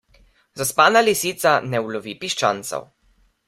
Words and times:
Zaspana 0.61 1.03
lisica 1.09 1.53
ne 1.75 1.85
ulovi 1.91 2.17
piščancev. 2.25 2.93